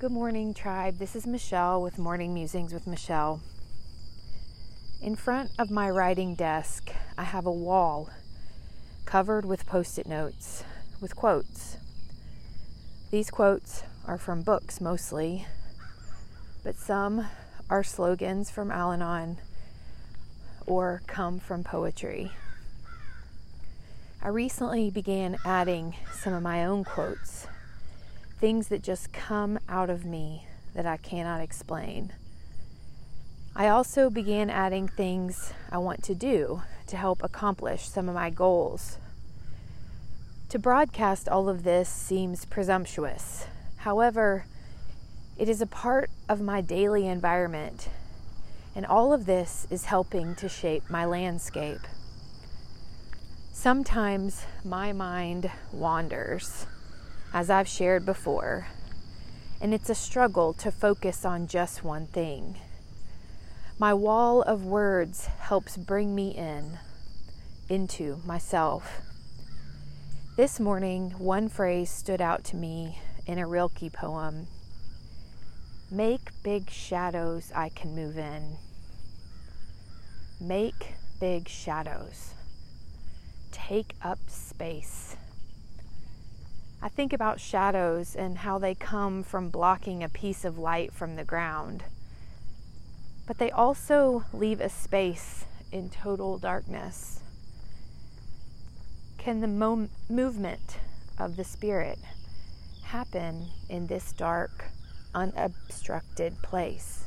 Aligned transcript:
Good 0.00 0.12
morning, 0.12 0.54
tribe. 0.54 0.96
This 0.96 1.14
is 1.14 1.26
Michelle 1.26 1.82
with 1.82 1.98
Morning 1.98 2.32
Musings 2.32 2.72
with 2.72 2.86
Michelle. 2.86 3.42
In 5.02 5.14
front 5.14 5.50
of 5.58 5.70
my 5.70 5.90
writing 5.90 6.34
desk, 6.34 6.90
I 7.18 7.24
have 7.24 7.44
a 7.44 7.52
wall 7.52 8.08
covered 9.04 9.44
with 9.44 9.66
post 9.66 9.98
it 9.98 10.06
notes 10.06 10.64
with 11.02 11.14
quotes. 11.14 11.76
These 13.10 13.30
quotes 13.30 13.82
are 14.06 14.16
from 14.16 14.40
books 14.40 14.80
mostly, 14.80 15.44
but 16.64 16.76
some 16.76 17.26
are 17.68 17.84
slogans 17.84 18.50
from 18.50 18.70
Al 18.70 18.92
Anon 18.92 19.36
or 20.66 21.02
come 21.06 21.38
from 21.38 21.62
poetry. 21.62 22.32
I 24.22 24.28
recently 24.28 24.90
began 24.90 25.36
adding 25.44 25.94
some 26.14 26.32
of 26.32 26.42
my 26.42 26.64
own 26.64 26.84
quotes 26.84 27.46
things 28.40 28.68
that 28.68 28.82
just 28.82 29.12
come 29.12 29.58
out 29.68 29.90
of 29.90 30.06
me 30.06 30.46
that 30.74 30.86
I 30.86 30.96
cannot 30.96 31.42
explain. 31.42 32.14
I 33.54 33.68
also 33.68 34.08
began 34.08 34.48
adding 34.48 34.88
things 34.88 35.52
I 35.70 35.76
want 35.78 36.02
to 36.04 36.14
do 36.14 36.62
to 36.86 36.96
help 36.96 37.22
accomplish 37.22 37.86
some 37.86 38.08
of 38.08 38.14
my 38.14 38.30
goals. 38.30 38.96
To 40.48 40.58
broadcast 40.58 41.28
all 41.28 41.50
of 41.50 41.64
this 41.64 41.88
seems 41.88 42.46
presumptuous. 42.46 43.46
However, 43.78 44.46
it 45.36 45.48
is 45.48 45.60
a 45.60 45.66
part 45.66 46.10
of 46.28 46.40
my 46.40 46.62
daily 46.62 47.06
environment, 47.06 47.88
and 48.74 48.86
all 48.86 49.12
of 49.12 49.26
this 49.26 49.66
is 49.70 49.84
helping 49.84 50.34
to 50.36 50.48
shape 50.48 50.88
my 50.88 51.04
landscape. 51.04 51.86
Sometimes 53.52 54.46
my 54.64 54.92
mind 54.92 55.50
wanders 55.72 56.66
as 57.32 57.50
I've 57.50 57.68
shared 57.68 58.04
before, 58.04 58.66
and 59.60 59.72
it's 59.72 59.90
a 59.90 59.94
struggle 59.94 60.52
to 60.54 60.70
focus 60.70 61.24
on 61.24 61.46
just 61.46 61.84
one 61.84 62.06
thing. 62.06 62.56
My 63.78 63.94
wall 63.94 64.42
of 64.42 64.64
words 64.64 65.26
helps 65.26 65.76
bring 65.76 66.14
me 66.14 66.30
in, 66.30 66.78
into 67.68 68.20
myself. 68.26 69.00
This 70.36 70.58
morning, 70.58 71.10
one 71.18 71.48
phrase 71.48 71.90
stood 71.90 72.20
out 72.20 72.44
to 72.44 72.56
me 72.56 72.98
in 73.26 73.38
a 73.38 73.46
Rilke 73.46 73.92
poem 73.92 74.46
Make 75.92 76.30
big 76.44 76.70
shadows 76.70 77.50
I 77.52 77.68
can 77.68 77.96
move 77.96 78.16
in. 78.16 78.58
Make 80.40 80.94
big 81.18 81.48
shadows. 81.48 82.34
Take 83.50 83.94
up 84.00 84.18
space. 84.28 85.16
I 86.82 86.88
think 86.88 87.12
about 87.12 87.40
shadows 87.40 88.16
and 88.16 88.38
how 88.38 88.58
they 88.58 88.74
come 88.74 89.22
from 89.22 89.50
blocking 89.50 90.02
a 90.02 90.08
piece 90.08 90.46
of 90.46 90.58
light 90.58 90.94
from 90.94 91.16
the 91.16 91.24
ground. 91.24 91.84
But 93.26 93.36
they 93.36 93.50
also 93.50 94.24
leave 94.32 94.60
a 94.60 94.70
space 94.70 95.44
in 95.70 95.90
total 95.90 96.38
darkness. 96.38 97.20
Can 99.18 99.42
the 99.42 99.46
mo- 99.46 99.90
movement 100.08 100.78
of 101.18 101.36
the 101.36 101.44
Spirit 101.44 101.98
happen 102.84 103.48
in 103.68 103.86
this 103.86 104.12
dark, 104.12 104.70
unobstructed 105.14 106.40
place? 106.42 107.04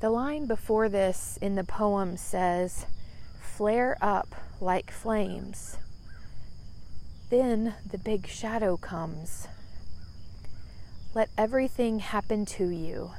The 0.00 0.08
line 0.08 0.46
before 0.46 0.88
this 0.88 1.38
in 1.42 1.54
the 1.54 1.64
poem 1.64 2.16
says, 2.16 2.86
Flare 3.38 3.98
up 4.00 4.34
like 4.58 4.90
flames 4.90 5.76
then 7.30 7.74
the 7.88 7.98
big 7.98 8.26
shadow 8.26 8.76
comes. 8.76 9.46
Let 11.14 11.30
everything 11.38 12.00
happen 12.00 12.44
to 12.46 12.68
you, 12.68 13.12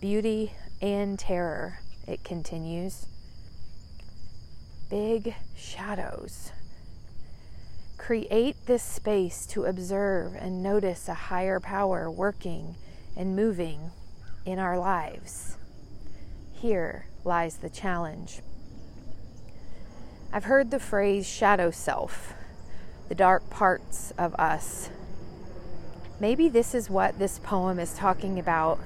beauty 0.00 0.52
and 0.80 1.18
terror, 1.18 1.80
it 2.06 2.22
continues. 2.22 3.06
Big 4.90 5.34
shadows. 5.56 6.52
Create 7.96 8.56
this 8.66 8.82
space 8.82 9.46
to 9.46 9.64
observe 9.64 10.34
and 10.34 10.62
notice 10.62 11.08
a 11.08 11.14
higher 11.14 11.60
power 11.60 12.10
working 12.10 12.74
and 13.16 13.36
moving 13.36 13.90
in 14.44 14.58
our 14.58 14.78
lives. 14.78 15.56
Here 16.52 17.06
lies 17.24 17.58
the 17.58 17.70
challenge. 17.70 18.40
I've 20.32 20.44
heard 20.44 20.70
the 20.70 20.80
phrase 20.80 21.26
shadow 21.26 21.70
self 21.70 22.34
the 23.10 23.14
dark 23.16 23.50
parts 23.50 24.12
of 24.16 24.32
us. 24.36 24.88
Maybe 26.20 26.48
this 26.48 26.76
is 26.76 26.88
what 26.88 27.18
this 27.18 27.40
poem 27.40 27.80
is 27.80 27.92
talking 27.92 28.38
about. 28.38 28.78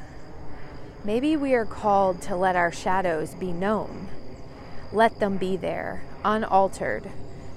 Maybe 1.04 1.36
we 1.36 1.52
are 1.52 1.66
called 1.66 2.22
to 2.22 2.34
let 2.34 2.56
our 2.56 2.72
shadows 2.72 3.34
be 3.34 3.52
known. 3.52 4.08
Let 4.94 5.20
them 5.20 5.36
be 5.36 5.58
there, 5.58 6.04
unaltered, 6.24 7.10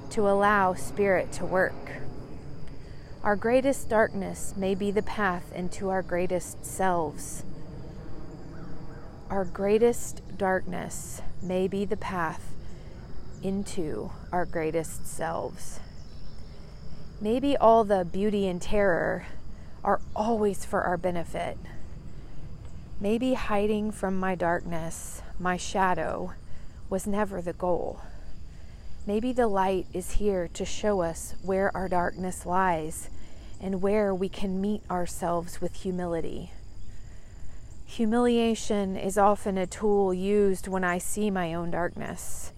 to 0.10 0.28
allow 0.28 0.74
Spirit 0.74 1.32
to 1.34 1.46
work. 1.46 2.02
Our 3.24 3.38
greatest 3.38 3.88
darkness 3.88 4.54
may 4.58 4.76
be 4.76 4.92
the 4.92 5.02
path 5.02 5.54
into 5.56 5.88
our 5.88 6.02
greatest 6.02 6.66
selves. 6.66 7.46
Our 9.30 9.46
greatest 9.46 10.22
darkness 10.38 11.22
may 11.42 11.70
be 11.70 11.86
the 11.86 11.96
path 11.96 12.44
into 13.42 14.12
our 14.34 14.46
greatest 14.46 15.08
selves. 15.08 15.80
Maybe 17.20 17.58
all 17.58 17.84
the 17.84 18.06
beauty 18.06 18.48
and 18.48 18.62
terror 18.62 19.26
are 19.84 20.02
always 20.16 20.66
for 20.66 20.84
our 20.84 20.98
benefit. 20.98 21.58
Maybe 23.00 23.34
hiding 23.34 23.92
from 23.92 24.20
my 24.20 24.36
darkness, 24.36 25.24
my 25.40 25.58
shadow, 25.58 26.34
was 26.92 27.08
never 27.08 27.42
the 27.42 27.54
goal. 27.54 28.02
Maybe 29.08 29.34
the 29.34 29.48
light 29.48 29.88
is 29.94 30.12
here 30.12 30.48
to 30.50 30.64
show 30.64 31.02
us 31.02 31.34
where 31.42 31.76
our 31.76 31.88
darkness 31.88 32.46
lies 32.46 33.10
and 33.60 33.82
where 33.82 34.14
we 34.14 34.30
can 34.30 34.62
meet 34.62 34.84
ourselves 34.92 35.60
with 35.60 35.74
humility. 35.74 36.52
Humiliation 37.88 38.96
is 38.96 39.18
often 39.18 39.58
a 39.58 39.66
tool 39.66 40.14
used 40.14 40.68
when 40.68 40.84
I 40.84 41.00
see 41.00 41.32
my 41.32 41.54
own 41.56 41.72
darkness, 41.72 42.52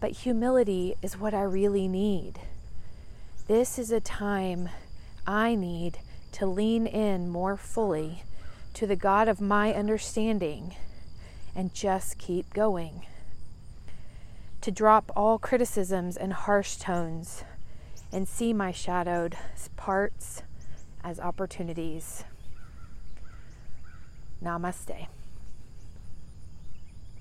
but 0.00 0.12
humility 0.12 0.94
is 1.02 1.18
what 1.18 1.34
I 1.34 1.42
really 1.42 1.86
need. 1.86 2.38
This 3.50 3.80
is 3.80 3.90
a 3.90 3.98
time 3.98 4.68
I 5.26 5.56
need 5.56 5.98
to 6.30 6.46
lean 6.46 6.86
in 6.86 7.28
more 7.28 7.56
fully 7.56 8.22
to 8.74 8.86
the 8.86 8.94
God 8.94 9.26
of 9.26 9.40
my 9.40 9.74
understanding 9.74 10.76
and 11.56 11.74
just 11.74 12.16
keep 12.16 12.54
going. 12.54 13.06
To 14.60 14.70
drop 14.70 15.10
all 15.16 15.36
criticisms 15.36 16.16
and 16.16 16.32
harsh 16.32 16.76
tones 16.76 17.42
and 18.12 18.28
see 18.28 18.52
my 18.52 18.70
shadowed 18.70 19.36
parts 19.76 20.44
as 21.02 21.18
opportunities. 21.18 22.22
Namaste. 24.40 25.08